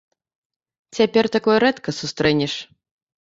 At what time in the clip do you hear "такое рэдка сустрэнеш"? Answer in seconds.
1.35-2.53